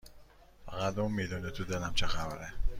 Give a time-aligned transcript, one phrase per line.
[0.65, 2.53] فقط اون میدونه تو دلم چه خبره